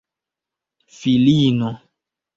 [0.97, 1.69] filino